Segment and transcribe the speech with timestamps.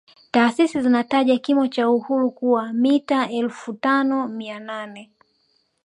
[0.31, 5.11] Taasisi zinataja kimo cha Uhuru kuwa mita elfu tano mia nane